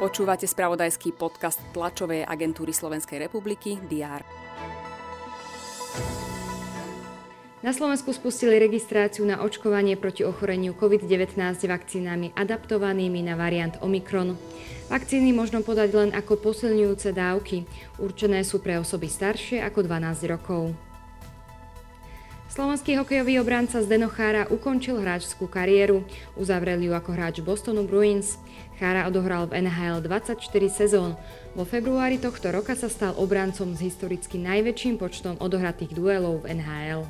[0.00, 4.24] Počúvate spravodajský podcast tlačovej agentúry Slovenskej republiky DR.
[7.60, 11.36] Na Slovensku spustili registráciu na očkovanie proti ochoreniu COVID-19
[11.68, 14.40] vakcínami adaptovanými na variant Omikron.
[14.88, 17.68] Vakcíny možno podať len ako posilňujúce dávky.
[18.00, 20.89] Určené sú pre osoby staršie ako 12 rokov.
[22.50, 26.02] Slovenský hokejový obranca Zdeno Chára ukončil hráčskú kariéru.
[26.34, 28.42] Uzavrel ju ako hráč Bostonu Bruins.
[28.74, 30.34] Chára odohral v NHL 24
[30.66, 31.14] sezón.
[31.54, 37.06] Vo februári tohto roka sa stal obrancom s historicky najväčším počtom odohratých duelov v NHL.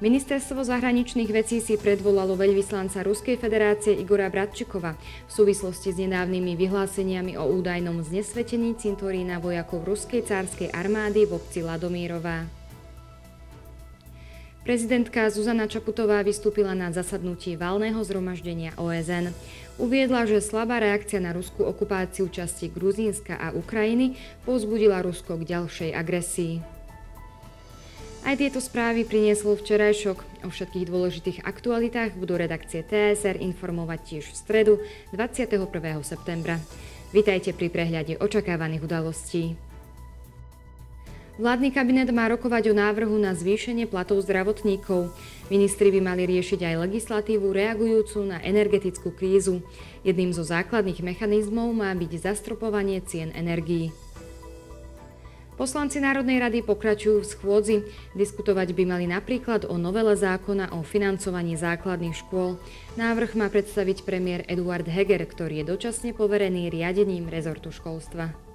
[0.00, 7.36] Ministerstvo zahraničných vecí si predvolalo veľvyslanca Ruskej federácie Igora Bratčikova v súvislosti s nedávnymi vyhláseniami
[7.36, 12.63] o údajnom znesvetení cintorína vojakov Ruskej cárskej armády v obci Ladomírová.
[14.64, 19.28] Prezidentka Zuzana Čaputová vystúpila na zasadnutí valného zhromaždenia OSN.
[19.76, 24.16] Uviedla, že slabá reakcia na ruskú okupáciu časti Gruzínska a Ukrajiny
[24.48, 26.64] povzbudila Rusko k ďalšej agresii.
[28.24, 30.48] Aj tieto správy prinieslo včerajšok.
[30.48, 34.74] O všetkých dôležitých aktualitách budú redakcie TSR informovať tiež v stredu
[35.12, 35.60] 21.
[36.00, 36.56] septembra.
[37.12, 39.60] Vitajte pri prehľade očakávaných udalostí.
[41.34, 45.10] Vládny kabinet má rokovať o návrhu na zvýšenie platov zdravotníkov.
[45.50, 49.58] Ministri by mali riešiť aj legislatívu reagujúcu na energetickú krízu.
[50.06, 53.90] Jedným zo základných mechanizmov má byť zastropovanie cien energií.
[55.58, 57.76] Poslanci Národnej rady pokračujú v schôdzi.
[58.14, 62.62] Diskutovať by mali napríklad o novele zákona o financovaní základných škôl.
[62.94, 68.53] Návrh má predstaviť premiér Eduard Heger, ktorý je dočasne poverený riadením rezortu školstva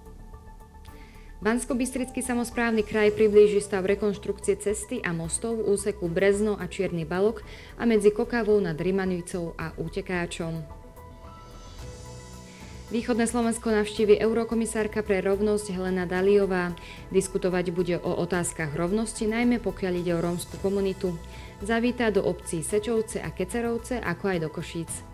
[1.40, 7.08] bansko bystrický samozprávny kraj priblíži stav rekonštrukcie cesty a mostov v úseku Brezno a Čierny
[7.08, 7.44] Balok
[7.80, 10.80] a medzi Kokavou nad Rimanicou a Útekáčom.
[12.90, 16.74] Východné Slovensko navštívi eurokomisárka pre rovnosť Helena Daliová.
[17.14, 21.14] Diskutovať bude o otázkach rovnosti, najmä pokiaľ ide o rómsku komunitu.
[21.62, 25.09] Zavíta do obcí Sečovce a Kecerovce, ako aj do Košíc.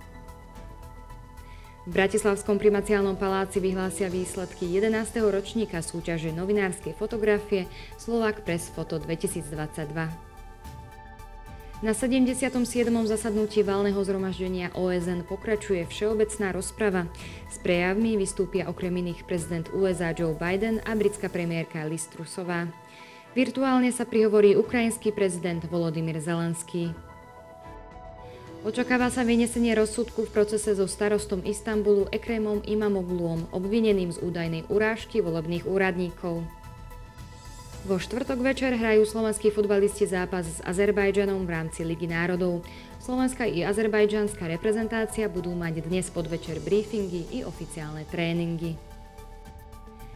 [1.85, 5.21] V Bratislavskom primaciálnom paláci vyhlásia výsledky 11.
[5.29, 7.69] ročníka súťaže novinárskej fotografie
[8.01, 9.93] Slovak Press Foto 2022.
[11.85, 12.49] Na 77.
[13.05, 17.05] zasadnutí valného zhromaždenia OSN pokračuje všeobecná rozprava.
[17.53, 22.65] S prejavmi vystúpia okrem iných prezident USA Joe Biden a britská premiérka Liz Trussová.
[23.37, 26.97] Virtuálne sa prihovorí ukrajinský prezident Volodymyr Zelenský.
[28.65, 35.21] Očakáva sa vynesenie rozsudku v procese so starostom Istanbulu Ekrémom Imamogluom, obvineným z údajnej urážky
[35.21, 36.41] volebných úradníkov.
[37.85, 42.65] Vo štvrtok večer hrajú slovenskí futbalisti zápas s Azerbajdžanom v rámci Ligy národov.
[43.05, 48.94] Slovenská i azerbajdžanská reprezentácia budú mať dnes podvečer briefingy i oficiálne tréningy.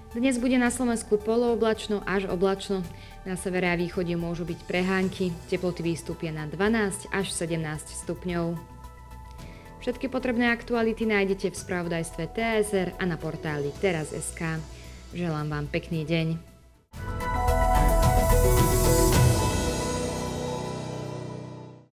[0.09, 2.81] Dnes bude na Slovensku polooblačno až oblačno.
[3.30, 5.30] Na severe a východe môžu byť prehánky.
[5.53, 7.62] Teploty výstupia na 12 až 17
[8.09, 8.58] stupňov.
[9.86, 14.58] Všetky potrebné aktuality nájdete v spravodajstve TSR a na portáli teraz.sk.
[15.14, 16.28] Želám vám pekný deň.